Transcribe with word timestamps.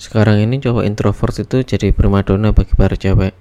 sekarang 0.00 0.40
ini 0.40 0.56
cowok 0.64 0.88
introvert 0.88 1.36
itu 1.36 1.60
jadi 1.60 1.92
primadona 1.92 2.56
bagi 2.56 2.72
para 2.72 2.96
cewek. 2.96 3.36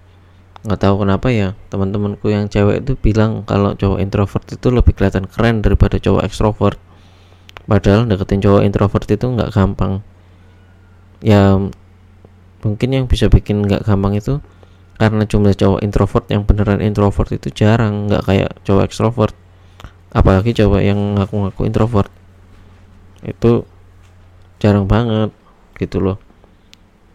Nggak 0.68 0.80
tahu 0.84 1.08
kenapa 1.08 1.32
ya 1.32 1.56
teman-temanku 1.72 2.28
yang 2.28 2.52
cewek 2.52 2.84
itu 2.84 3.00
bilang 3.00 3.48
kalau 3.48 3.80
cowok 3.80 4.04
introvert 4.04 4.44
itu 4.52 4.68
lebih 4.68 4.92
kelihatan 4.92 5.24
keren 5.24 5.64
daripada 5.64 5.96
cowok 6.04 6.28
ekstrovert. 6.28 6.76
Padahal 7.64 8.12
deketin 8.12 8.44
cowok 8.44 8.68
introvert 8.68 9.08
itu 9.08 9.24
nggak 9.24 9.56
gampang. 9.56 10.04
Ya 11.24 11.56
mungkin 12.60 12.90
yang 12.92 13.08
bisa 13.08 13.32
bikin 13.32 13.64
nggak 13.64 13.88
gampang 13.88 14.20
itu 14.20 14.44
karena 15.00 15.24
jumlah 15.24 15.56
cowok 15.56 15.80
introvert 15.80 16.28
yang 16.28 16.44
beneran 16.44 16.84
introvert 16.84 17.32
itu 17.32 17.56
jarang 17.56 18.12
nggak 18.12 18.28
kayak 18.28 18.52
cowok 18.68 18.84
ekstrovert. 18.84 19.32
Apalagi 20.12 20.52
cowok 20.52 20.84
yang 20.84 21.00
ngaku-ngaku 21.16 21.72
introvert. 21.72 22.12
Itu 23.24 23.64
jarang 24.60 24.92
banget 24.92 25.32
gitu 25.80 26.04
loh 26.04 26.20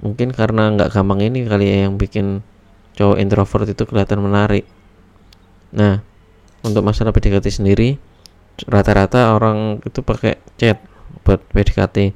mungkin 0.05 0.31
karena 0.37 0.69
nggak 0.77 0.93
gampang 0.93 1.25
ini 1.25 1.49
kali 1.49 1.65
ya 1.65 1.77
yang 1.89 1.97
bikin 1.97 2.45
cowok 2.95 3.17
introvert 3.19 3.67
itu 3.67 3.83
kelihatan 3.89 4.21
menarik. 4.21 4.69
Nah 5.73 6.05
untuk 6.61 6.85
masalah 6.85 7.11
PDKT 7.11 7.49
sendiri 7.49 7.97
rata-rata 8.69 9.35
orang 9.35 9.83
itu 9.83 10.05
pakai 10.05 10.39
chat 10.61 10.79
buat 11.27 11.41
PDKT 11.51 12.15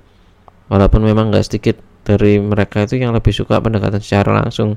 walaupun 0.69 1.03
memang 1.03 1.33
nggak 1.33 1.49
sedikit 1.49 1.77
dari 2.05 2.39
mereka 2.39 2.85
itu 2.85 3.01
yang 3.01 3.17
lebih 3.17 3.33
suka 3.33 3.59
pendekatan 3.59 4.05
secara 4.05 4.45
langsung. 4.45 4.77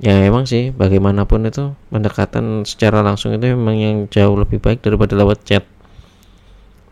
Ya 0.00 0.16
emang 0.24 0.48
sih 0.48 0.72
bagaimanapun 0.72 1.44
itu 1.44 1.76
pendekatan 1.92 2.64
secara 2.64 3.04
langsung 3.04 3.36
itu 3.36 3.52
memang 3.52 3.76
yang 3.76 3.96
jauh 4.08 4.32
lebih 4.32 4.56
baik 4.56 4.80
daripada 4.80 5.12
lewat 5.12 5.44
chat. 5.44 5.68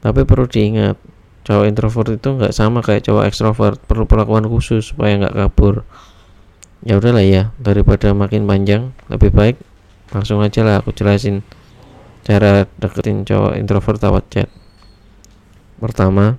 Tapi 0.05 0.29
perlu 0.29 0.45
diingat 0.45 1.01
cowok 1.47 1.65
introvert 1.70 2.09
itu 2.15 2.28
nggak 2.34 2.52
sama 2.55 2.80
kayak 2.80 3.06
cowok 3.06 3.24
ekstrovert 3.28 3.79
perlu 3.84 4.05
perlakuan 4.09 4.46
khusus 4.46 4.91
supaya 4.91 5.19
nggak 5.19 5.34
kabur. 5.34 5.87
Ya 6.87 6.98
udahlah 6.98 7.27
ya 7.27 7.51
daripada 7.59 8.15
makin 8.15 8.46
panjang 8.46 8.95
lebih 9.10 9.35
baik 9.35 9.57
langsung 10.15 10.40
aja 10.40 10.65
lah 10.65 10.80
aku 10.80 10.95
jelasin 10.96 11.45
cara 12.24 12.65
deketin 12.80 13.24
cowok 13.24 13.57
introvert 13.57 14.01
lewat 14.01 14.24
chat. 14.30 14.49
Pertama 15.79 16.37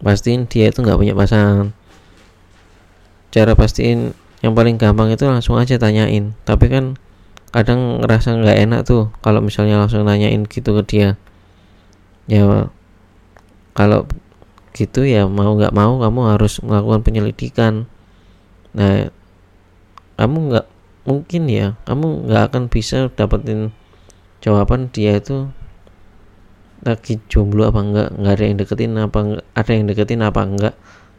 pastiin 0.00 0.44
dia 0.46 0.68
itu 0.68 0.84
nggak 0.84 0.98
punya 1.00 1.14
pasangan. 1.16 1.72
Cara 3.32 3.52
pastiin 3.52 4.14
yang 4.44 4.52
paling 4.54 4.78
gampang 4.78 5.10
itu 5.10 5.24
langsung 5.26 5.58
aja 5.58 5.76
tanyain. 5.80 6.36
Tapi 6.44 6.66
kan 6.68 6.96
kadang 7.50 8.04
ngerasa 8.04 8.36
nggak 8.36 8.58
enak 8.68 8.80
tuh 8.84 9.08
kalau 9.24 9.40
misalnya 9.40 9.80
langsung 9.80 10.04
nanyain 10.04 10.44
gitu 10.46 10.76
ke 10.78 10.82
dia. 10.86 11.08
Ya 12.28 12.70
kalau 13.76 14.08
gitu 14.72 15.04
ya 15.04 15.28
mau 15.28 15.52
nggak 15.56 15.76
mau 15.76 16.00
kamu 16.00 16.20
harus 16.32 16.58
melakukan 16.64 17.04
penyelidikan. 17.04 17.84
Nah 18.72 19.12
kamu 20.16 20.36
nggak 20.50 20.66
mungkin 21.04 21.42
ya 21.46 21.76
kamu 21.84 22.26
nggak 22.26 22.42
akan 22.50 22.62
bisa 22.72 23.12
dapetin 23.12 23.70
jawaban 24.40 24.88
dia 24.90 25.20
itu 25.20 25.52
lagi 26.82 27.20
jomblo 27.28 27.68
apa 27.68 27.80
enggak 27.84 28.08
nggak 28.16 28.32
ada 28.32 28.44
yang 28.44 28.56
deketin 28.56 28.92
apa 28.96 29.18
enggak 29.20 29.44
ada 29.52 29.70
yang 29.70 29.84
deketin 29.86 30.20
apa 30.24 30.40
enggak 30.42 30.74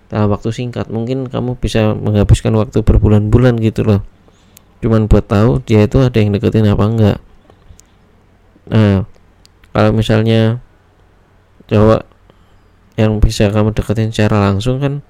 dalam 0.10 0.28
waktu 0.34 0.50
singkat. 0.50 0.90
Mungkin 0.90 1.30
kamu 1.30 1.62
bisa 1.62 1.94
menghabiskan 1.94 2.58
waktu 2.58 2.82
berbulan-bulan 2.82 3.62
gitu 3.62 3.86
loh. 3.86 4.02
Cuman 4.82 5.06
buat 5.06 5.30
tahu 5.30 5.62
dia 5.62 5.86
itu 5.86 6.02
ada 6.02 6.18
yang 6.18 6.34
deketin 6.34 6.68
apa 6.68 6.84
enggak 6.84 7.18
nah 8.68 9.08
kalau 9.72 9.92
misalnya 9.96 10.60
cowok 11.72 12.04
yang 12.98 13.22
bisa 13.22 13.54
kamu 13.54 13.78
deketin 13.78 14.10
secara 14.10 14.50
langsung 14.50 14.82
kan 14.82 15.06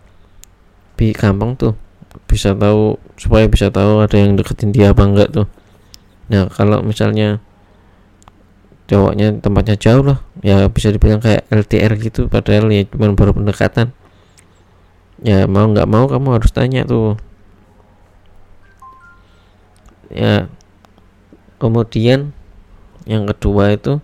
bi 1.00 1.16
gampang 1.16 1.56
tuh. 1.56 1.74
Bisa 2.28 2.52
tahu 2.52 3.00
supaya 3.16 3.48
bisa 3.48 3.72
tahu 3.72 4.04
ada 4.04 4.18
yang 4.20 4.36
deketin 4.36 4.76
dia 4.76 4.92
apa 4.92 5.08
enggak 5.08 5.32
tuh. 5.32 5.48
Nah 6.28 6.52
kalau 6.52 6.84
misalnya 6.84 7.40
cowoknya 8.88 9.40
tempatnya 9.44 9.76
jauh 9.76 10.00
lah 10.00 10.24
ya 10.40 10.72
bisa 10.72 10.96
dibilang 10.96 11.20
kayak 11.20 11.44
LDR 11.52 11.92
gitu 12.00 12.32
padahal 12.32 12.72
ya 12.72 12.84
cuma 12.88 13.16
baru 13.16 13.32
pendekatan. 13.32 13.96
Ya 15.24 15.48
mau 15.48 15.66
nggak 15.72 15.88
mau 15.88 16.06
kamu 16.12 16.28
harus 16.36 16.52
tanya 16.52 16.84
tuh. 16.84 17.16
Ya 20.12 20.52
kemudian 21.58 22.36
yang 23.08 23.24
kedua 23.28 23.76
itu 23.76 24.04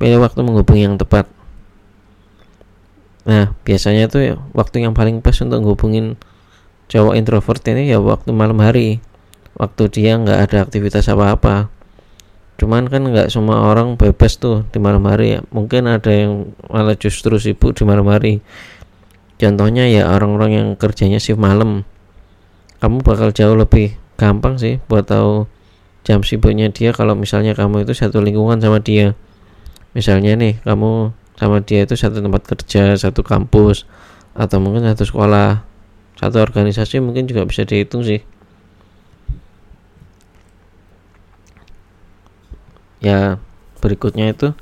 pilih 0.00 0.24
waktu 0.24 0.40
menghubungi 0.40 0.88
yang 0.88 0.96
tepat 0.96 1.28
nah 3.22 3.54
biasanya 3.62 4.10
tuh 4.10 4.38
waktu 4.50 4.82
yang 4.82 4.98
paling 4.98 5.22
pas 5.22 5.38
untuk 5.38 5.62
menghubungin 5.62 6.18
cowok 6.92 7.16
introvert 7.16 7.64
ini 7.72 7.88
ya 7.88 7.98
waktu 8.04 8.36
malam 8.36 8.60
hari. 8.60 9.00
Waktu 9.56 9.88
dia 9.88 10.20
nggak 10.20 10.38
ada 10.48 10.56
aktivitas 10.64 11.08
apa-apa. 11.08 11.72
Cuman 12.60 12.88
kan 12.92 13.08
nggak 13.08 13.32
semua 13.32 13.64
orang 13.64 13.96
bebas 13.96 14.36
tuh 14.36 14.68
di 14.68 14.76
malam 14.76 15.08
hari. 15.08 15.38
Ya 15.38 15.40
mungkin 15.48 15.88
ada 15.88 16.12
yang 16.12 16.52
malah 16.68 16.96
justru 16.96 17.40
sibuk 17.40 17.72
di 17.72 17.88
malam 17.88 18.04
hari. 18.12 18.44
Contohnya 19.40 19.88
ya 19.88 20.12
orang-orang 20.12 20.50
yang 20.52 20.68
kerjanya 20.76 21.16
shift 21.16 21.40
malam. 21.40 21.88
Kamu 22.84 23.00
bakal 23.00 23.32
jauh 23.32 23.56
lebih 23.56 23.96
gampang 24.20 24.60
sih 24.60 24.78
buat 24.86 25.08
tahu 25.08 25.48
jam 26.02 26.20
sibuknya 26.26 26.70
dia 26.70 26.90
kalau 26.90 27.14
misalnya 27.14 27.54
kamu 27.54 27.86
itu 27.86 27.96
satu 27.96 28.20
lingkungan 28.20 28.60
sama 28.60 28.84
dia. 28.84 29.16
Misalnya 29.96 30.36
nih 30.36 30.60
kamu 30.64 31.12
sama 31.42 31.58
dia 31.58 31.82
itu 31.82 31.98
satu 31.98 32.22
tempat 32.22 32.46
kerja 32.46 32.94
satu 32.94 33.26
kampus 33.26 33.82
atau 34.38 34.62
mungkin 34.62 34.86
satu 34.86 35.02
sekolah. 35.02 35.66
Satu 36.14 36.38
organisasi 36.38 37.02
mungkin 37.02 37.26
juga 37.26 37.42
bisa 37.42 37.66
dihitung 37.66 38.06
sih. 38.06 38.22
Ya 43.02 43.42
berikutnya 43.82 44.30
itu 44.30 44.54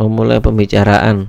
memulai 0.00 0.40
pembicaraan. 0.40 1.28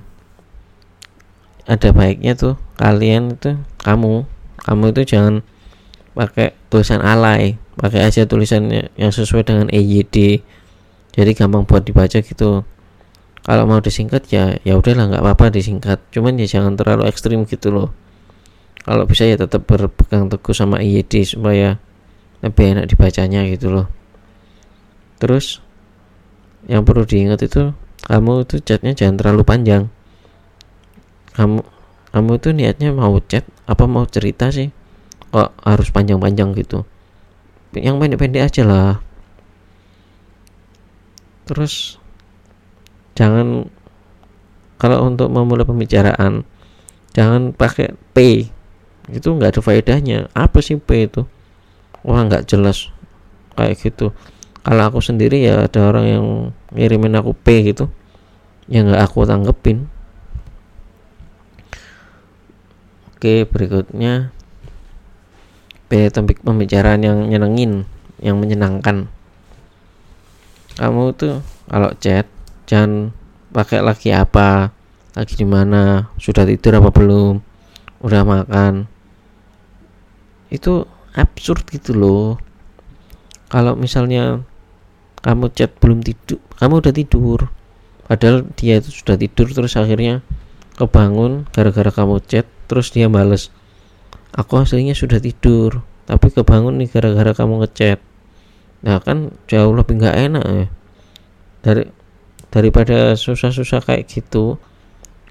Ada 1.68 1.92
baiknya 1.92 2.40
tuh 2.40 2.56
kalian 2.80 3.36
itu 3.36 3.60
kamu. 3.84 4.24
Kamu 4.64 4.96
itu 4.96 5.04
jangan 5.04 5.44
pakai 6.16 6.56
tulisan 6.72 7.04
alay 7.04 7.56
pakai 7.80 8.04
aja 8.04 8.28
tulisannya 8.28 8.92
yang 9.00 9.12
sesuai 9.16 9.48
dengan 9.48 9.68
EYD 9.72 10.44
jadi 11.16 11.32
gampang 11.36 11.64
buat 11.64 11.88
dibaca 11.88 12.20
gitu 12.20 12.68
kalau 13.42 13.66
mau 13.66 13.82
disingkat 13.82 14.30
ya 14.30 14.62
ya 14.62 14.78
udahlah 14.78 15.10
nggak 15.10 15.24
apa-apa 15.26 15.50
disingkat. 15.50 15.98
Cuman 16.14 16.38
ya 16.38 16.46
jangan 16.46 16.78
terlalu 16.78 17.10
ekstrim 17.10 17.42
gitu 17.50 17.74
loh. 17.74 17.90
Kalau 18.82 19.06
bisa 19.06 19.26
ya 19.26 19.38
tetap 19.38 19.66
berpegang 19.66 20.30
teguh 20.30 20.54
sama 20.54 20.82
IED 20.82 21.26
supaya 21.26 21.78
lebih 22.42 22.78
enak 22.78 22.86
dibacanya 22.90 23.46
gitu 23.50 23.70
loh. 23.70 23.88
Terus 25.22 25.62
yang 26.66 26.86
perlu 26.86 27.06
diingat 27.06 27.46
itu 27.46 27.74
kamu 28.06 28.46
itu 28.46 28.62
chatnya 28.62 28.98
jangan 28.98 29.22
terlalu 29.22 29.42
panjang. 29.46 29.84
Kamu 31.38 31.62
kamu 32.12 32.32
itu 32.42 32.50
niatnya 32.52 32.90
mau 32.94 33.18
chat 33.26 33.46
apa 33.70 33.86
mau 33.86 34.06
cerita 34.10 34.50
sih? 34.50 34.74
Kok 35.32 35.64
harus 35.64 35.88
panjang-panjang 35.94 36.52
gitu? 36.58 36.84
Yang 37.78 37.96
pendek-pendek 38.04 38.44
aja 38.52 38.64
lah. 38.68 38.94
Terus 41.48 42.01
jangan 43.22 43.70
kalau 44.82 45.06
untuk 45.06 45.30
memulai 45.30 45.62
pembicaraan 45.62 46.42
jangan 47.14 47.54
pakai 47.54 47.94
P. 48.18 48.50
Itu 49.14 49.38
nggak 49.38 49.54
ada 49.54 49.62
faedahnya. 49.62 50.34
Apa 50.34 50.58
sih 50.66 50.82
P 50.82 51.06
itu? 51.06 51.30
Wah 52.02 52.26
nggak 52.26 52.50
jelas 52.50 52.90
kayak 53.54 53.78
gitu. 53.78 54.10
Kalau 54.66 54.84
aku 54.90 55.06
sendiri 55.06 55.46
ya 55.46 55.70
ada 55.70 55.86
orang 55.86 56.06
yang 56.10 56.26
ngirimin 56.74 57.14
aku 57.14 57.38
P 57.38 57.62
gitu 57.62 57.94
yang 58.66 58.90
nggak 58.90 59.06
aku 59.06 59.30
tanggepin. 59.30 59.86
Oke 63.14 63.46
berikutnya. 63.46 64.34
P 65.86 66.10
topik 66.10 66.42
pembicaraan 66.42 67.06
yang 67.06 67.30
nyenengin 67.30 67.86
yang 68.18 68.42
menyenangkan. 68.42 69.12
Kamu 70.80 71.14
tuh 71.14 71.46
kalau 71.70 71.92
chat 72.02 72.26
jangan 72.72 73.12
pakai 73.52 73.84
lagi 73.84 74.16
apa 74.16 74.72
lagi 75.12 75.36
di 75.36 75.44
mana 75.44 76.08
sudah 76.16 76.48
tidur 76.48 76.80
apa 76.80 76.88
belum 76.96 77.44
udah 78.00 78.24
makan. 78.24 78.88
Itu 80.48 80.88
absurd 81.12 81.68
gitu 81.68 81.92
loh. 81.92 82.40
Kalau 83.52 83.76
misalnya 83.76 84.48
kamu 85.20 85.52
chat 85.52 85.76
belum 85.84 86.00
tidur 86.00 86.40
kamu 86.58 86.82
udah 86.82 86.94
tidur 86.96 87.40
padahal 88.10 88.48
dia 88.58 88.82
itu 88.82 88.90
sudah 88.90 89.20
tidur 89.20 89.54
terus 89.54 89.78
akhirnya 89.78 90.26
kebangun 90.80 91.46
gara-gara 91.54 91.94
kamu 91.94 92.18
chat 92.26 92.50
terus 92.66 92.90
dia 92.90 93.06
bales 93.06 93.54
aku 94.34 94.66
aslinya 94.66 94.98
sudah 94.98 95.22
tidur 95.22 95.86
tapi 96.10 96.34
kebangun 96.34 96.76
nih 96.82 96.90
gara-gara 96.92 97.32
kamu 97.32 97.64
ngechat. 97.64 98.04
Nah 98.84 99.00
kan 99.00 99.32
jauh 99.46 99.72
lebih 99.72 100.02
nggak 100.02 100.18
enak 100.28 100.46
ya. 100.50 100.68
Dari 101.62 101.84
daripada 102.52 103.16
susah-susah 103.16 103.82
kayak 103.82 104.12
gitu 104.12 104.60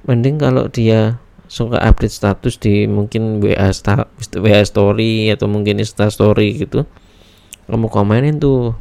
mending 0.09 0.41
kalau 0.41 0.67
dia 0.73 1.21
suka 1.51 1.77
update 1.77 2.15
status 2.15 2.57
di 2.57 2.89
mungkin 2.89 3.45
WA 3.45 3.69
sta, 3.75 4.09
WA 4.39 4.63
story 4.65 5.29
atau 5.29 5.51
mungkin 5.51 5.83
Insta 5.83 6.09
story 6.09 6.57
gitu 6.57 6.89
kamu 7.71 7.87
komenin 7.87 8.43
tuh 8.43 8.75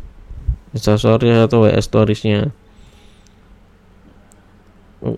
Insta 0.74 1.02
story 1.02 1.34
atau 1.34 1.66
WA 1.66 1.82
storiesnya. 1.82 2.54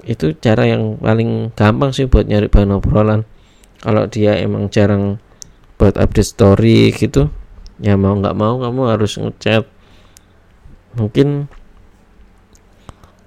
Itu 0.07 0.31
cara 0.39 0.63
yang 0.67 0.95
paling 0.99 1.51
gampang 1.55 1.91
sih 1.91 2.07
buat 2.07 2.27
nyari 2.27 2.47
bahan 2.47 2.79
obrolan. 2.79 3.27
Kalau 3.83 4.07
dia 4.07 4.37
emang 4.39 4.71
jarang 4.71 5.19
buat 5.75 5.97
update 5.97 6.29
story 6.37 6.93
gitu 6.93 7.33
ya 7.81 7.97
mau 7.97 8.13
nggak 8.13 8.37
mau 8.37 8.61
kamu 8.61 8.81
harus 8.95 9.17
ngechat. 9.17 9.65
Mungkin 10.95 11.51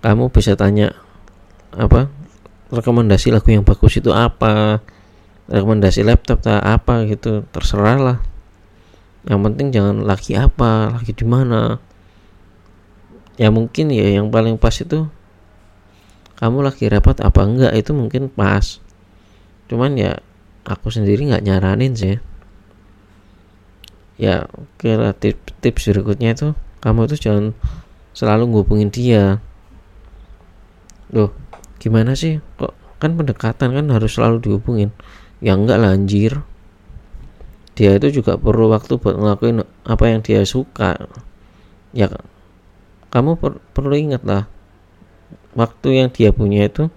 kamu 0.05 0.29
bisa 0.29 0.53
tanya 0.53 0.93
apa 1.73 2.13
rekomendasi 2.69 3.33
lagu 3.33 3.49
yang 3.49 3.65
bagus 3.65 3.97
itu 3.97 4.13
apa? 4.13 4.85
Rekomendasi 5.49 6.05
laptop 6.05 6.45
tak 6.45 6.61
apa 6.61 7.09
gitu 7.09 7.49
terserah 7.49 7.97
lah. 7.97 8.19
Yang 9.25 9.41
penting 9.49 9.67
jangan 9.73 9.97
lagi 10.05 10.37
apa 10.37 11.01
lagi 11.01 11.17
di 11.17 11.25
mana. 11.25 11.81
Ya 13.41 13.49
mungkin 13.49 13.89
ya 13.89 14.21
yang 14.21 14.29
paling 14.29 14.61
pas 14.61 14.77
itu 14.77 15.09
kamu 16.37 16.61
lagi 16.61 16.85
repot 16.93 17.17
apa 17.25 17.41
enggak 17.41 17.73
itu 17.73 17.97
mungkin 17.97 18.29
pas. 18.29 18.85
Cuman 19.73 19.97
ya 19.97 20.21
aku 20.69 20.93
sendiri 20.93 21.33
nggak 21.33 21.49
nyaranin 21.49 21.97
sih. 21.97 22.21
Ya 24.21 24.45
oke 24.53 24.91
lah 25.01 25.17
tips, 25.17 25.57
tips 25.65 25.89
berikutnya 25.97 26.37
itu 26.37 26.53
kamu 26.85 27.09
itu 27.09 27.17
jangan 27.17 27.57
selalu 28.13 28.53
ngubungin 28.53 28.93
dia 28.93 29.41
loh 31.15 31.31
gimana 31.79 32.19
sih? 32.19 32.43
Kok 32.59 32.99
kan 32.99 33.15
pendekatan 33.15 33.71
kan 33.71 33.87
harus 33.89 34.19
selalu 34.19 34.43
dihubungin. 34.43 34.91
Ya 35.39 35.55
enggak 35.55 35.79
lah 35.79 35.95
anjir. 35.95 36.43
Dia 37.79 37.99
itu 37.99 38.23
juga 38.23 38.39
perlu 38.39 38.71
waktu 38.71 38.99
buat 38.99 39.15
ngelakuin 39.15 39.63
apa 39.87 40.05
yang 40.11 40.21
dia 40.21 40.43
suka. 40.43 40.99
Ya 41.95 42.11
kamu 43.15 43.39
per 43.39 43.63
perlu 43.71 43.95
ingat 43.95 44.27
lah 44.27 44.51
waktu 45.55 46.03
yang 46.03 46.09
dia 46.11 46.35
punya 46.35 46.67
itu 46.67 46.91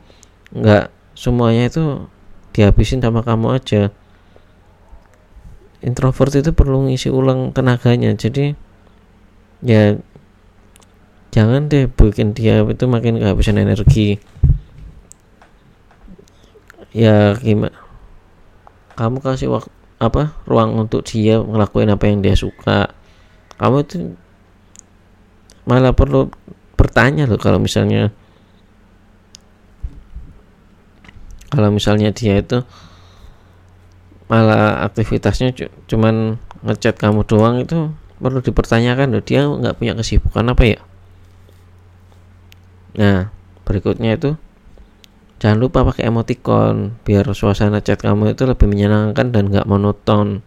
enggak 0.49 0.89
semuanya 1.13 1.69
itu 1.69 2.09
dihabisin 2.57 3.05
sama 3.05 3.21
kamu 3.21 3.61
aja. 3.61 3.93
Introvert 5.85 6.33
itu 6.33 6.49
perlu 6.57 6.89
ngisi 6.89 7.13
ulang 7.13 7.53
tenaganya 7.53 8.09
jadi 8.17 8.57
ya 9.61 9.97
jangan 11.37 11.69
deh 11.69 11.85
bikin 11.85 12.33
dia 12.33 12.65
itu 12.65 12.89
makin 12.89 13.21
kehabisan 13.21 13.61
energi. 13.61 14.17
Ya 16.97 17.37
gimana? 17.37 17.77
Kamu 18.97 19.21
kasih 19.21 19.53
waktu 19.53 19.69
apa 20.01 20.33
ruang 20.49 20.73
untuk 20.81 21.05
dia 21.05 21.37
ngelakuin 21.37 21.93
apa 21.93 22.09
yang 22.09 22.25
dia 22.25 22.33
suka. 22.33 22.89
Kamu 23.61 23.85
itu 23.85 24.17
malah 25.69 25.93
perlu 25.93 26.33
bertanya 26.73 27.29
loh 27.29 27.37
kalau 27.37 27.61
misalnya 27.61 28.09
kalau 31.53 31.69
misalnya 31.69 32.09
dia 32.09 32.41
itu 32.41 32.65
malah 34.25 34.81
aktivitasnya 34.89 35.53
cuman 35.85 36.41
ngechat 36.65 36.97
kamu 36.97 37.21
doang 37.29 37.61
itu 37.61 37.93
perlu 38.17 38.41
dipertanyakan 38.41 39.13
loh. 39.13 39.21
Dia 39.21 39.45
nggak 39.45 39.77
punya 39.77 39.93
kesibukan 39.93 40.49
apa 40.49 40.65
ya 40.65 40.81
nah 42.97 43.29
berikutnya 43.61 44.17
itu 44.17 44.33
jangan 45.37 45.59
lupa 45.61 45.85
pakai 45.85 46.09
emoticon 46.09 46.97
biar 47.05 47.29
suasana 47.37 47.81
chat 47.85 48.01
kamu 48.01 48.33
itu 48.33 48.43
lebih 48.49 48.65
menyenangkan 48.65 49.29
dan 49.29 49.53
nggak 49.53 49.69
monoton. 49.69 50.41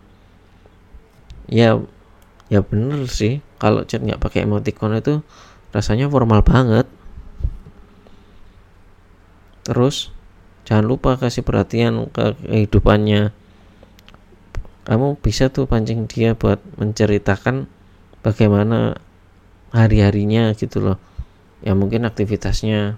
Ya 1.47 1.79
ya 2.51 2.61
bener 2.63 3.07
sih 3.07 3.39
kalau 3.63 3.87
chat 3.87 4.03
nggak 4.03 4.19
pakai 4.19 4.47
emoticon 4.47 4.99
itu 4.99 5.23
rasanya 5.71 6.11
formal 6.11 6.43
banget. 6.43 6.91
Terus 9.63 10.11
jangan 10.67 10.87
lupa 10.91 11.15
kasih 11.15 11.47
perhatian 11.47 12.11
ke 12.11 12.35
kehidupannya. 12.43 13.31
Kamu 14.91 15.23
bisa 15.23 15.55
tuh 15.55 15.71
pancing 15.71 16.11
dia 16.11 16.35
buat 16.35 16.59
menceritakan 16.83 17.71
bagaimana 18.27 18.99
hari-harinya 19.71 20.51
gitu 20.59 20.83
loh 20.83 20.99
ya 21.61 21.73
mungkin 21.77 22.09
aktivitasnya 22.09 22.97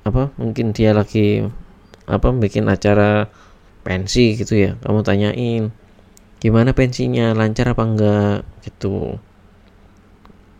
apa 0.00 0.32
mungkin 0.40 0.72
dia 0.72 0.96
lagi 0.96 1.44
apa 2.08 2.32
bikin 2.34 2.66
acara 2.66 3.28
pensi 3.84 4.34
gitu 4.36 4.56
ya. 4.56 4.70
Kamu 4.80 5.04
tanyain 5.04 5.70
gimana 6.40 6.72
pensinya? 6.72 7.36
Lancar 7.36 7.72
apa 7.72 7.82
enggak? 7.84 8.38
Gitu. 8.64 9.20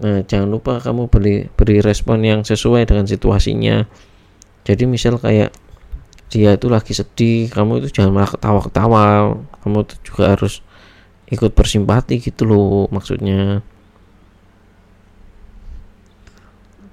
Nah 0.00 0.24
jangan 0.24 0.48
lupa 0.48 0.80
kamu 0.80 1.08
beri 1.08 1.48
beri 1.52 1.82
respon 1.82 2.22
yang 2.24 2.40
sesuai 2.44 2.86
dengan 2.86 3.08
situasinya. 3.08 3.84
Jadi 4.64 4.84
misal 4.84 5.16
kayak 5.16 5.50
dia 6.30 6.54
itu 6.54 6.70
lagi 6.70 6.94
sedih 6.94 7.50
kamu 7.50 7.82
itu 7.82 8.00
jangan 8.00 8.12
malah 8.14 8.30
ketawa-ketawa. 8.30 9.34
Kamu 9.64 9.78
tuh 9.88 9.98
juga 10.06 10.36
harus 10.36 10.62
ikut 11.30 11.54
bersimpati 11.54 12.18
gitu 12.18 12.42
loh 12.42 12.90
maksudnya 12.90 13.62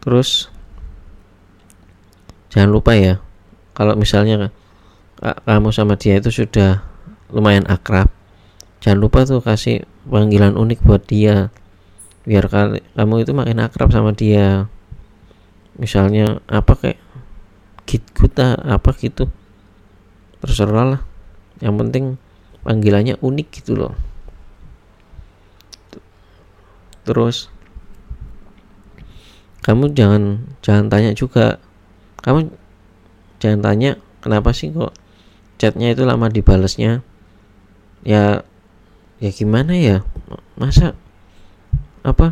terus 0.07 0.47
jangan 2.47 2.71
lupa 2.71 2.95
ya 2.95 3.19
kalau 3.75 3.99
misalnya 3.99 4.55
kamu 5.19 5.75
sama 5.75 5.99
dia 5.99 6.15
itu 6.15 6.31
sudah 6.31 6.79
lumayan 7.27 7.67
akrab 7.67 8.07
jangan 8.79 9.03
lupa 9.03 9.27
tuh 9.27 9.43
kasih 9.43 9.83
panggilan 10.07 10.55
unik 10.55 10.79
buat 10.87 11.03
dia 11.03 11.51
biar 12.27 12.51
kali, 12.51 12.83
kamu 12.91 13.23
itu 13.23 13.31
makin 13.31 13.63
akrab 13.63 13.87
sama 13.87 14.11
dia. 14.11 14.67
Misalnya 15.79 16.43
apa 16.51 16.75
kayak 16.75 16.99
git 17.87 18.03
guta 18.11 18.59
apa 18.67 18.91
gitu. 18.99 19.31
Terserah 20.43 20.85
lah 20.99 21.01
yang 21.63 21.79
penting 21.79 22.19
panggilannya 22.67 23.15
unik 23.23 23.47
gitu 23.63 23.79
loh. 23.79 23.95
Terus 27.07 27.47
kamu 29.67 29.91
jangan 29.91 30.47
jangan 30.63 30.87
tanya 30.87 31.11
juga. 31.11 31.59
Kamu 32.23 32.47
jangan 33.43 33.59
tanya 33.59 33.99
kenapa 34.23 34.55
sih 34.55 34.71
kok 34.71 34.95
chatnya 35.59 35.91
itu 35.91 36.07
lama 36.07 36.31
dibalasnya? 36.31 37.03
Ya 38.07 38.47
ya 39.19 39.29
gimana 39.35 39.75
ya? 39.75 40.07
Masa 40.55 40.95
apa? 42.07 42.31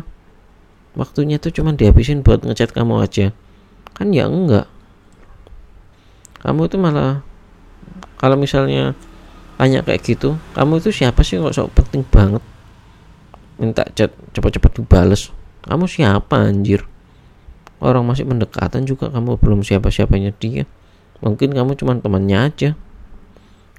Waktunya 0.96 1.36
tuh 1.36 1.52
cuma 1.52 1.76
dihabisin 1.76 2.24
buat 2.24 2.40
ngechat 2.40 2.72
kamu 2.72 3.04
aja. 3.04 3.36
Kan 3.92 4.16
ya 4.16 4.32
enggak. 4.32 4.64
Kamu 6.40 6.72
itu 6.72 6.80
malah 6.80 7.20
kalau 8.16 8.40
misalnya 8.40 8.96
tanya 9.56 9.80
kayak 9.80 10.04
gitu 10.04 10.36
kamu 10.52 10.80
itu 10.84 10.92
siapa 10.92 11.24
sih 11.24 11.40
kok 11.40 11.52
sok 11.52 11.72
penting 11.72 12.04
banget 12.04 12.44
minta 13.56 13.88
chat 13.96 14.12
cepat-cepat 14.36 14.72
dibales 14.76 15.32
kamu 15.64 15.88
siapa 15.88 16.36
anjir 16.36 16.84
orang 17.80 18.04
masih 18.08 18.24
pendekatan 18.24 18.88
juga 18.88 19.12
kamu 19.12 19.36
belum 19.36 19.60
siapa-siapanya 19.60 20.32
dia. 20.36 20.64
Mungkin 21.20 21.52
kamu 21.52 21.76
cuma 21.80 21.96
temannya 21.96 22.38
aja. 22.52 22.70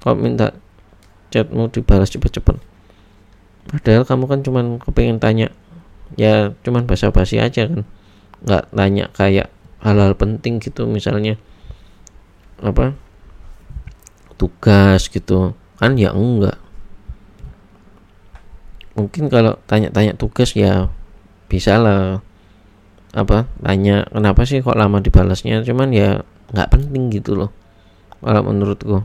Kalau 0.02 0.14
minta 0.18 0.54
chatmu 1.34 1.70
dibalas 1.70 2.10
cepet-cepet? 2.10 2.56
Padahal 3.68 4.02
kamu 4.08 4.24
kan 4.30 4.40
cuma 4.40 4.60
kepengen 4.80 5.20
tanya 5.20 5.52
ya 6.16 6.56
cuman 6.64 6.88
basa-basi 6.88 7.42
aja 7.42 7.68
kan. 7.68 7.82
Nggak 8.42 8.64
tanya 8.70 9.04
kayak 9.14 9.48
hal-hal 9.82 10.14
penting 10.18 10.58
gitu 10.58 10.86
misalnya 10.86 11.38
apa 12.62 12.94
tugas 14.38 15.10
gitu. 15.10 15.54
Kan 15.78 15.98
ya 15.98 16.14
enggak. 16.14 16.58
Mungkin 18.98 19.30
kalau 19.30 19.58
tanya-tanya 19.70 20.18
tugas 20.18 20.58
ya 20.58 20.90
bisa 21.46 21.78
lah 21.78 22.18
apa 23.16 23.48
tanya 23.64 24.04
kenapa 24.12 24.44
sih 24.44 24.60
kok 24.60 24.76
lama 24.76 25.00
dibalasnya 25.00 25.64
cuman 25.64 25.88
ya 25.96 26.20
nggak 26.52 26.68
penting 26.72 27.08
gitu 27.12 27.36
loh 27.36 27.50
kalau 28.18 28.42
menurutku. 28.50 28.98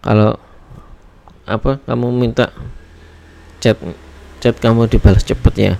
Kalau 0.00 0.40
apa 1.44 1.76
kamu 1.84 2.08
minta 2.16 2.48
chat 3.60 3.76
chat 4.40 4.56
kamu 4.56 4.88
dibalas 4.88 5.20
cepet 5.26 5.54
ya 5.60 5.74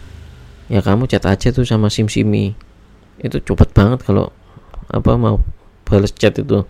ya 0.69 0.81
kamu 0.85 1.09
chat 1.09 1.25
aja 1.25 1.49
tuh 1.55 1.65
sama 1.65 1.89
sim 1.89 2.11
simi 2.11 2.53
itu 3.23 3.41
cepet 3.41 3.73
banget 3.73 4.05
kalau 4.05 4.29
apa 4.93 5.17
mau 5.17 5.41
balas 5.89 6.13
chat 6.13 6.37
itu. 6.37 6.69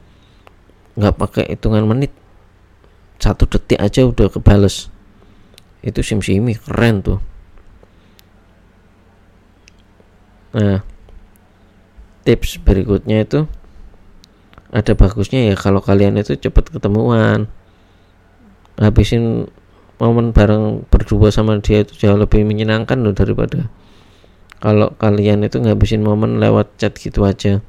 Nggak 0.94 1.14
pakai 1.18 1.44
hitungan 1.50 1.82
menit 1.90 2.14
satu 3.20 3.44
detik 3.46 3.76
aja 3.76 4.08
udah 4.08 4.32
kebales. 4.32 4.88
Itu 5.84 6.00
sim 6.00 6.24
simi 6.24 6.56
keren 6.56 7.04
tuh. 7.04 7.20
Nah 10.56 10.82
tips 12.24 12.60
berikutnya 12.60 13.24
itu 13.24 13.46
ada 14.70 14.92
bagusnya 14.92 15.50
ya 15.50 15.54
kalau 15.54 15.84
kalian 15.84 16.18
itu 16.18 16.34
cepat 16.34 16.72
ketemuan. 16.72 17.46
Habisin 18.80 19.52
momen 20.00 20.32
bareng 20.32 20.88
berdua 20.88 21.28
sama 21.28 21.60
dia 21.60 21.84
itu 21.84 21.92
jauh 21.92 22.16
lebih 22.16 22.48
menyenangkan 22.48 22.96
loh 23.04 23.12
daripada 23.12 23.68
kalau 24.60 24.92
kalian 24.96 25.44
itu 25.44 25.60
ngabisin 25.60 26.00
momen 26.04 26.40
lewat 26.40 26.76
chat 26.76 26.96
gitu 26.96 27.24
aja. 27.24 27.60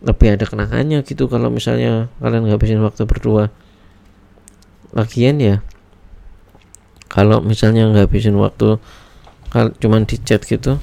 Lebih 0.00 0.36
ada 0.36 0.44
kenangannya 0.48 1.04
gitu 1.04 1.28
kalau 1.28 1.52
misalnya 1.52 2.08
kalian 2.24 2.48
ngabisin 2.48 2.80
waktu 2.80 3.04
berdua 3.04 3.52
lagian 4.96 5.38
ya 5.38 5.56
kalau 7.10 7.42
misalnya 7.42 7.90
ngabisin 7.90 8.38
waktu 8.38 8.78
cuman 9.54 10.06
di 10.06 10.16
chat 10.22 10.46
gitu 10.46 10.78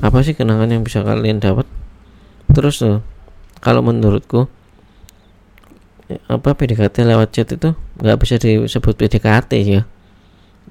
apa 0.00 0.24
sih 0.24 0.32
kenangan 0.32 0.72
yang 0.72 0.80
bisa 0.80 1.04
kalian 1.04 1.44
dapat? 1.44 1.68
Terus 2.56 2.80
loh 2.80 3.04
kalau 3.60 3.84
menurutku 3.84 4.48
apa 6.26 6.56
PDKT 6.56 7.06
lewat 7.06 7.28
chat 7.36 7.48
itu 7.52 7.76
nggak 8.00 8.18
bisa 8.18 8.40
disebut 8.40 8.96
PDKT 8.96 9.52
ya? 9.60 9.84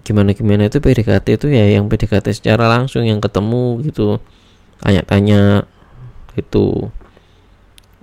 Gimana 0.02 0.34
gimana 0.34 0.66
itu 0.66 0.82
PDKT 0.82 1.28
itu 1.38 1.48
ya 1.54 1.70
yang 1.70 1.86
PDKT 1.86 2.34
secara 2.34 2.66
langsung 2.66 3.06
yang 3.06 3.22
ketemu 3.22 3.86
gitu 3.86 4.18
tanya-tanya 4.82 5.70
itu 6.34 6.90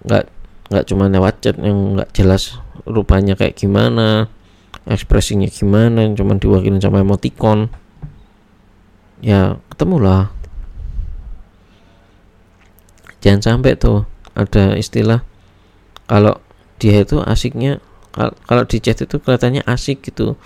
nggak 0.07 0.25
nggak 0.71 0.85
cuma 0.87 1.11
lewat 1.11 1.35
chat 1.43 1.57
yang 1.59 1.99
nggak 1.99 2.11
jelas 2.15 2.63
rupanya 2.87 3.35
kayak 3.35 3.59
gimana 3.59 4.31
ekspresinya 4.85 5.49
gimana 5.49 6.05
yang 6.05 6.13
cuma 6.13 6.37
diwakilin 6.37 6.83
sama 6.83 7.01
emoticon. 7.01 7.73
Ya 9.25 9.57
ketemu 9.73 9.97
lah 10.05 10.37
jangan 13.25 13.43
sampai 13.43 13.75
tuh 13.75 14.07
ada 14.39 14.79
istilah 14.79 15.27
kalau 16.07 16.39
dia 16.79 17.03
itu 17.03 17.19
asiknya 17.25 17.83
kalau 18.47 18.63
di 18.65 18.79
chat 18.79 19.03
itu 19.03 19.19
kelihatannya 19.19 19.67
asik 19.67 20.07
gitu. 20.07 20.39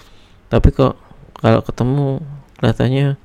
Tapi 0.50 0.74
kok 0.74 0.98
kalau 1.38 1.60
ketemu 1.62 2.24
kelihatannya 2.58 3.20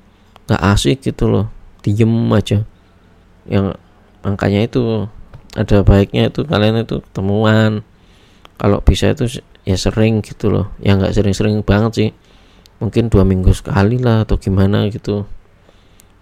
nggak 0.46 0.62
asik 0.76 1.02
gitu 1.02 1.26
loh 1.26 1.46
diem 1.82 2.10
aja. 2.30 2.62
Yang 3.48 3.80
angkanya 4.22 4.60
itu 4.66 5.10
ada 5.56 5.80
baiknya 5.80 6.28
itu 6.28 6.44
kalian 6.44 6.84
itu 6.84 7.00
ketemuan 7.00 7.80
kalau 8.56 8.80
bisa 8.80 9.12
itu 9.12 9.44
ya 9.68 9.76
sering 9.76 10.24
gitu 10.24 10.48
loh. 10.48 10.72
Ya 10.80 10.96
nggak 10.96 11.12
sering-sering 11.12 11.60
banget 11.60 11.92
sih. 11.92 12.10
Mungkin 12.80 13.08
dua 13.08 13.24
minggu 13.24 13.52
sekali 13.52 14.00
lah 14.00 14.24
atau 14.24 14.40
gimana 14.40 14.88
gitu. 14.88 15.28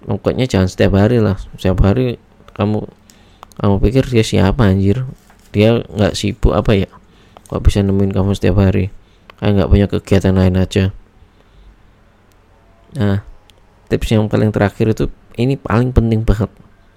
Pokoknya 0.04 0.46
jangan 0.50 0.66
setiap 0.66 0.98
hari 0.98 1.22
lah. 1.22 1.38
Setiap 1.58 1.82
hari 1.86 2.18
kamu 2.58 2.86
kamu 3.58 3.74
pikir 3.82 4.04
dia 4.10 4.24
siapa 4.26 4.66
anjir? 4.66 5.06
Dia 5.54 5.82
nggak 5.86 6.18
sibuk 6.18 6.54
apa 6.54 6.74
ya? 6.74 6.90
Kok 7.46 7.62
bisa 7.62 7.82
nemuin 7.86 8.10
kamu 8.10 8.34
setiap 8.34 8.58
hari? 8.58 8.90
Kayak 9.38 9.50
nggak 9.62 9.70
punya 9.70 9.86
kegiatan 9.86 10.34
lain 10.34 10.54
aja. 10.58 10.84
Nah 12.98 13.22
tips 13.86 14.10
yang 14.10 14.26
paling 14.26 14.50
terakhir 14.50 14.90
itu 14.90 15.06
ini 15.38 15.54
paling 15.54 15.94
penting 15.94 16.26
banget. 16.26 16.50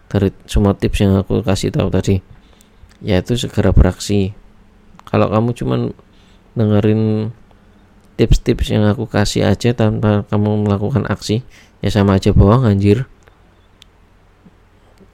Dari 0.09 0.33
semua 0.49 0.73
tips 0.73 0.97
yang 1.03 1.13
aku 1.19 1.45
kasih 1.45 1.69
tahu 1.69 1.93
tadi 1.93 2.25
yaitu 2.97 3.37
segera 3.37 3.69
beraksi 3.69 4.33
kalau 5.07 5.31
kamu 5.31 5.55
cuman 5.55 5.81
dengerin 6.57 7.31
tips-tips 8.17 8.73
yang 8.73 8.83
aku 8.89 9.05
kasih 9.05 9.47
aja 9.47 9.71
tanpa 9.77 10.25
kamu 10.27 10.65
melakukan 10.65 11.05
aksi 11.05 11.45
ya 11.79 11.89
sama 11.93 12.17
aja 12.17 12.33
bohong 12.33 12.65
anjir. 12.65 13.05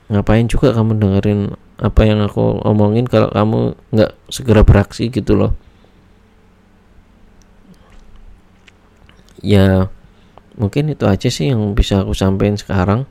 Ngapain 0.08 0.48
juga 0.48 0.72
kamu 0.72 1.00
dengerin 1.00 1.42
apa 1.84 2.02
yang 2.08 2.24
aku 2.24 2.64
omongin 2.64 3.04
kalau 3.04 3.28
kamu 3.30 3.76
nggak 3.92 4.12
segera 4.32 4.64
beraksi 4.64 5.12
gitu 5.12 5.36
loh? 5.36 5.52
Ya 9.44 9.92
mungkin 10.56 10.96
itu 10.96 11.04
aja 11.04 11.28
sih 11.28 11.52
yang 11.52 11.76
bisa 11.76 12.00
aku 12.08 12.16
sampaikan 12.16 12.56
sekarang. 12.56 13.02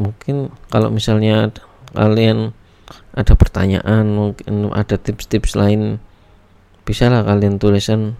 Mungkin 0.00 0.52
kalau 0.72 0.88
misalnya 0.88 1.52
kalian 1.92 2.56
ada 3.16 3.34
pertanyaan 3.34 4.06
mungkin 4.12 4.70
ada 4.72 4.96
tips-tips 5.00 5.58
lain. 5.58 5.98
Bisa 6.86 7.10
lah 7.10 7.26
kalian 7.26 7.58
tulisan 7.58 8.14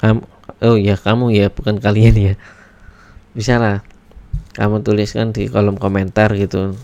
kamu 0.00 0.26
oh 0.66 0.76
ya 0.76 0.98
kamu 0.98 1.30
ya 1.34 1.46
bukan 1.50 1.78
kalian 1.78 2.14
ya. 2.14 2.34
Bisa 3.34 3.58
lah 3.58 3.86
kamu 4.54 4.82
tuliskan 4.86 5.34
di 5.34 5.46
kolom 5.50 5.78
komentar 5.78 6.30
gitu. 6.34 6.74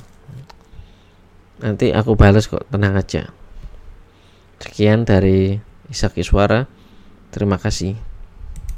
Nanti 1.60 1.92
aku 1.92 2.14
balas 2.16 2.46
kok 2.46 2.66
tenang 2.70 2.96
aja. 2.96 3.30
Sekian 4.60 5.08
dari 5.08 5.60
Isak 5.90 6.18
Iswara. 6.18 6.66
Terima 7.30 7.62
kasih 7.62 8.09